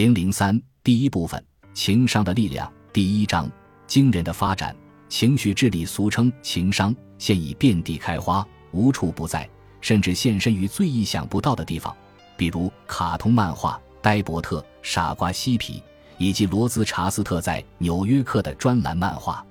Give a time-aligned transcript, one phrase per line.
[0.00, 1.44] 零零三第一部分：
[1.74, 2.72] 情商的力量。
[2.90, 3.50] 第一章：
[3.86, 4.74] 惊人的发展。
[5.10, 8.42] 情绪智力俗称情商，现已遍地开花，
[8.72, 9.46] 无处不在，
[9.82, 11.94] 甚至现身于最意想不到的地方，
[12.34, 15.74] 比如卡通漫画《呆伯特》《傻瓜嬉皮》，
[16.16, 19.44] 以及罗兹查斯特在《纽约客》的专栏漫画。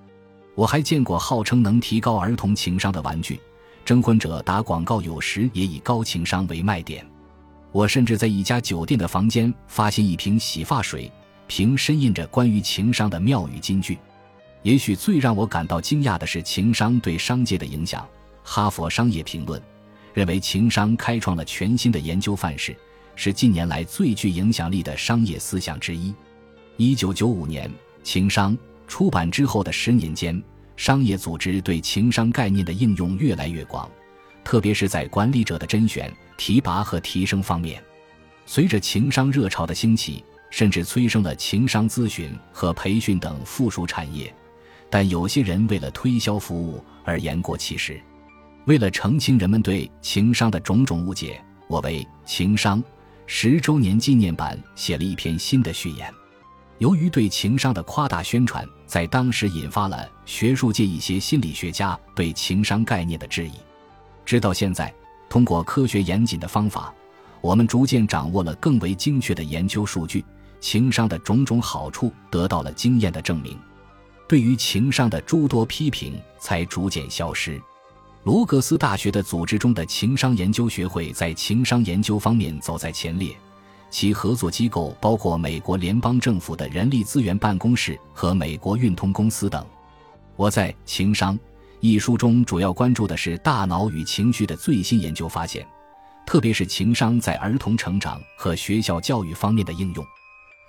[0.56, 3.40] 我还见过号称能提高儿童情商的玩具。
[3.86, 7.08] 征婚者打广告有时也以高情商为卖点。
[7.72, 11.12] 我甚至在一家酒店的房间发现一瓶洗发水，
[11.48, 13.98] 瓶身印着关于情商的妙语金句。
[14.64, 18.06] 也许最让我感到惊讶的是情商对商界的影响。
[18.44, 19.62] 哈佛商业评论
[20.14, 22.76] 认为，情商开创了全新的研究范式，
[23.16, 26.14] 是近年来最具影响力的商业思想之一。
[26.78, 27.70] 一九九五年，
[28.04, 30.42] 《情商》出版之后的十年间。
[30.76, 33.92] 商业组织对情商概念的应用越来越广，
[34.50, 37.80] 特别是在管理者的甄选、提拔和提升方面。
[38.48, 44.34] 随着情商热潮的兴起，甚至催生了情商咨询和培训等附属产业。
[44.90, 48.02] 但有些人为了推销服务而言过其实。
[48.66, 52.82] 为了澄清人们对情商的种种误解，我为《情商》
[53.28, 56.12] 十周年纪念版写了一篇新的序言。
[56.80, 63.52] 由于对情商的夸大宣传，在当时引发了学术界一些心理学家对情商概念的质疑。
[64.30, 64.94] 直到现在，
[65.28, 66.94] 通过科学严谨的方法，
[67.42, 70.24] 我们逐渐掌握了更为精确的研究数据，
[70.60, 73.58] 情商的种种好处得到了经验的证明。
[74.28, 77.60] 对于情商的诸多批评才逐渐消失。
[78.24, 83.36] 罗格斯大学的组织中的情商研究学会在情商研究方面走在前列。
[83.90, 89.66] 其合作机构包括美国联邦政府的人力资源办公室和美国运通公司等。
[90.36, 91.36] 我在《情商》
[91.82, 95.66] 一书中主要关注的是大脑与情绪的最新研究发现，
[96.26, 100.06] 特别是情商在儿童成长和学校教育方面的应用。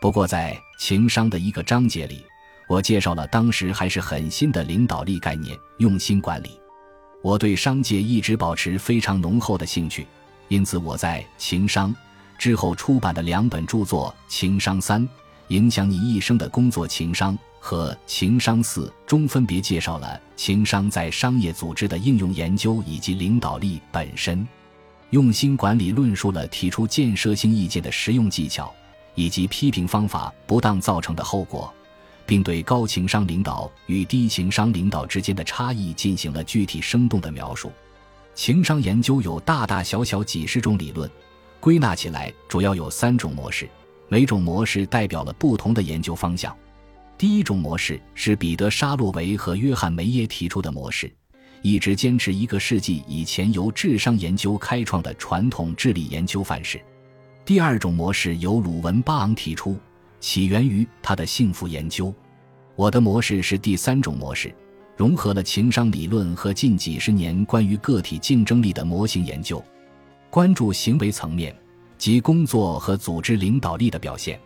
[0.01, 2.25] 不过，在《情商》的一个章节里，
[2.69, 6.61] 我介绍了当时还是很新的领导力概念——用心管理。
[7.23, 10.07] 我对商界一直保持非常浓厚的兴趣，
[10.47, 11.93] 因此我在《情商》。
[12.39, 15.07] 之后出版的两本著作《情商三：
[15.49, 24.47] 影响你一生的工作情商》和《情商四》中，分别介绍了情商在商业组织的应用研究以及领导力本身。
[25.11, 28.73] 用心管理论述了提出建设性意见的实用技巧，
[29.15, 31.73] 以及批评方法不当造成的后果，
[32.25, 37.71] 并对高情商领导与低情商领导之间的差异进行了具体生动的描述。
[38.35, 41.11] 情商研究有大大小小几十种理论。
[41.59, 43.69] 归纳起来，主要有三种模式，
[44.09, 46.57] 每种模式代表了不同的研究方向。
[47.21, 51.13] 第一种模式是彼得·沙洛维和约翰·梅耶提出的模式，
[51.61, 56.81] 一直坚持一个世纪以前由智商研究开创的传统智力研究范式。
[57.45, 59.79] 第二种模式由鲁文·巴昂提出，
[60.19, 62.11] 起源于他的幸福研究。
[62.75, 64.51] 我的模式是第三种模式，
[64.97, 69.63] 融合了情商理论和近几十年关于个体竞争力的模型研究。
[70.31, 71.55] 关注行为层面
[71.99, 74.41] 及工作和组织领导力的表现。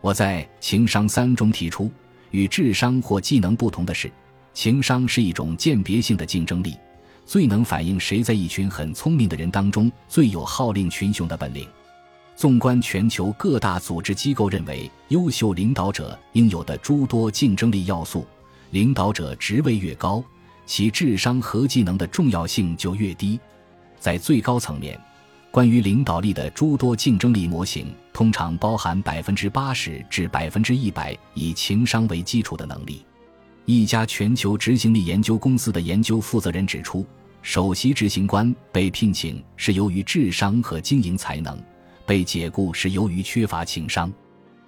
[0.00, 1.88] 我在《情商三》中提出，
[2.30, 4.10] 与智商或技能不同的是，
[4.54, 6.76] 情商是一种鉴别性的竞争力，
[7.24, 11.66] 最能反映谁在一群很聪明的人当中最有号令群雄的本领。
[12.36, 18.26] 纵观全球各大组织机构，认为优秀领导者应有的诸多竞争力要素，
[18.70, 20.22] 领导者职位越高，
[20.64, 23.40] 其智商和技能的重要性就越低。
[23.98, 24.98] 在最高层面。
[25.50, 27.86] 关于领导力的诸多竞争力模型，
[28.18, 33.06] 通常包含百分之八十至百分之一百以情商为基础的能力。
[33.64, 37.06] 一家全球执行力研究公司的研究负责人指出，
[37.42, 41.56] 首席执行官被聘请是由于智商和经营才能，
[42.04, 44.12] 被解雇是由于缺乏情商。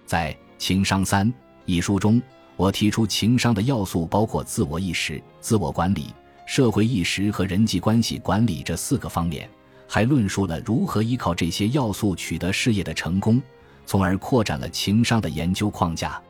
[0.06, 1.26] 在《情商三》
[1.64, 2.22] 一书中，
[2.54, 6.14] 我提出情商的要素包括自我意识、自我管理、
[6.46, 9.50] 社会意识和人际关系管理这四个方面。
[9.92, 13.42] 还论述了如何依靠这些要素取得事业的成功，
[13.84, 16.22] 从而扩展了情商的研究框架。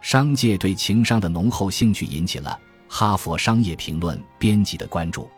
[0.00, 2.56] 商界对情商的浓厚兴趣引起了
[2.88, 5.28] 《哈佛商业评论》编辑的关注。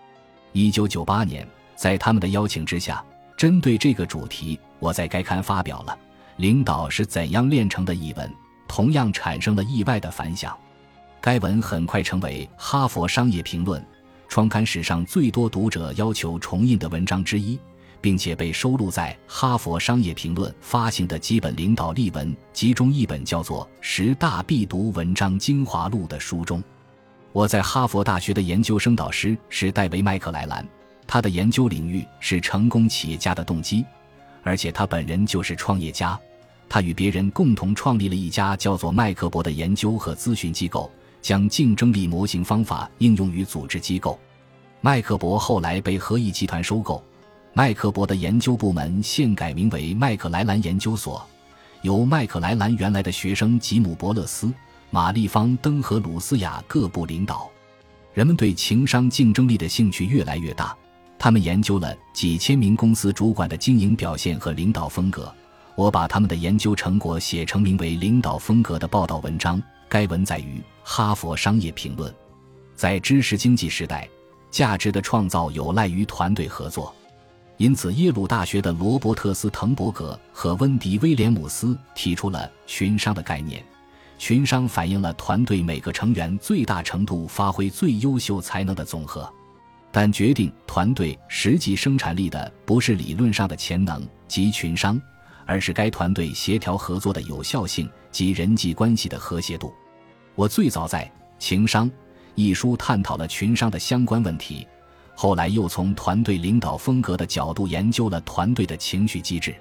[0.53, 3.03] 一九九八年，在他们的邀请之下，
[3.39, 5.93] 针对这个主题，我在该刊发表了
[6.37, 8.31] 《领导是怎样炼成的》一文，
[8.69, 10.55] 同样产生了意外的反响。
[11.23, 13.81] 该文很快成为《哈佛商业评论》。
[14.32, 17.58] 创刊史上最多读者要求重印的文章之一，
[18.00, 26.64] 并且被收录在《哈佛商业评论》发行的基本领导力文集中一本叫做《十大必读文章精华录》的书中。
[27.31, 30.67] 我在哈佛大学的研究生导师是戴维·麦克莱兰，
[31.06, 33.84] 他的研究领域是成功企业家的动机，
[34.43, 36.19] 而且他本人就是创业家。
[36.70, 40.90] 他与别人共同创立了一家叫做麦克伯的研究和咨询机构，
[41.23, 44.19] 将竞争力模型方法应用于组织机构。
[44.83, 47.03] 麦克伯后来被合意集团收购，
[47.55, 51.25] 麦克伯的研究部门现改名为麦克莱兰研究所，
[51.83, 54.53] 由麦克莱兰原来的学生吉姆·伯勒斯、
[54.91, 57.49] 玛丽·方登和鲁斯亚各部领导。
[58.13, 60.77] 人们对情商竞争力的兴趣越来越大，
[61.19, 65.33] 他们研究了几千名公司主管的经营表现和领导风格。
[65.77, 72.11] 我把他们的研究成果写成名为《领导风格》的报道文章，该文在于《哈佛商业评论》。
[72.75, 74.08] 在知识经济时代，
[74.50, 76.94] 价值的创造有赖于团队合作，
[77.56, 83.64] 因此耶鲁大学的罗伯特斯·滕伯格和温迪·威廉姆斯提出了群商的概念。
[84.19, 89.29] 群商反映了团队每个成员最大程度发挥最优秀才能的总和，
[89.90, 95.00] 但决定团队实际生产力的不是理论上的潜能及群商。
[95.44, 99.75] 而是该团队协调合作的有效性及人际关系的和谐度。
[100.34, 101.05] 我最早在
[101.38, 101.88] 《情商》
[102.34, 104.67] 一书探讨了群商的相关问题，
[105.14, 109.55] 后来又从团队领导风格的角度研究了团队的情绪机制。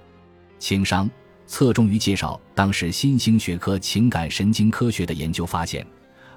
[0.60, 1.10] 情商
[1.46, 5.86] 侧重于介绍当时新兴学科情感神经科学的研究发现，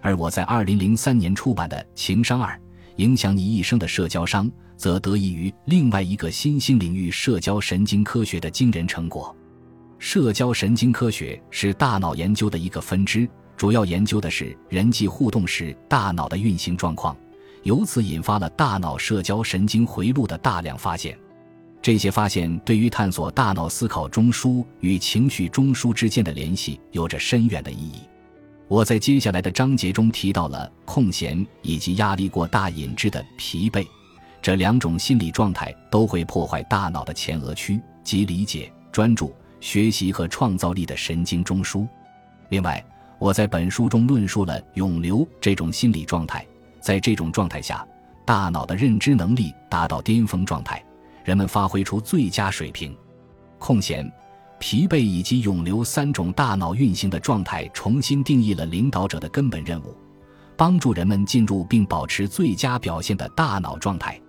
[0.01, 2.61] 而我在2003年出版的《情商二：
[2.97, 4.47] 影响你一生的社交商》。
[4.77, 9.35] 则得益于另外一个新兴领域——社交神经科学的惊人成果。
[10.01, 13.27] 社交神经科学是大脑研究的一个分支，
[13.57, 17.17] 主要研究的是人际互动时大脑的运行状况，
[17.63, 21.17] 由此引发了大脑社交神经回路的大量发现。
[21.81, 28.01] 这些发现对于探索大脑思考中枢与情绪中枢之间的联系有着深远的意义。
[28.67, 33.87] 我在接下来的章节中提到了空闲以及压力过大引致的疲惫。
[34.41, 41.87] 这两种心理状态都会破坏大脑的前额区及理解、专注、学习和创造力的神经中枢。
[42.49, 42.83] 另外，
[43.19, 46.47] 我在本书中论述了永流这种心理状态。
[46.81, 47.87] 在这种状态下，
[48.27, 50.85] 大脑的认知能力达到巅峰状态，
[51.25, 52.95] 人们发挥出最佳水平。
[53.59, 54.11] 空闲、
[54.59, 59.97] 疲惫以及永流三种大脑运行的状态重新定义了领导者的根本任务，
[60.57, 64.21] 帮助人们进入并保持最佳表现的大脑状态。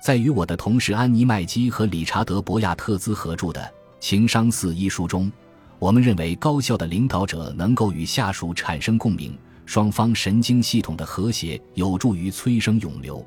[0.00, 3.60] 在与我的同事安妮·麦基和理查德·博亚特兹合著的
[3.98, 5.32] 《情商四》一书中，
[5.78, 13.24] 我们认为高效的领导者能够与下属产生共鸣，双方神经系统的和谐有助于催生涌流。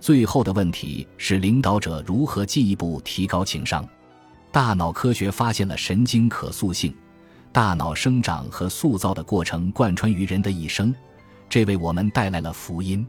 [0.00, 3.86] 最后的问题是领导者如何进一步提高情商？
[4.52, 6.94] 大脑科学发现了神经可塑性，
[7.52, 10.94] 大脑生长和塑造的过程贯穿于人的一生，
[11.48, 13.06] 这为我们带来了福音。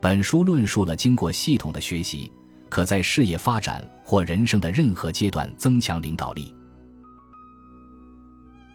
[0.00, 2.30] 本书论述了经过系统的学习。
[2.72, 6.54] 可在事业发展或人生的任何阶段增强领导力。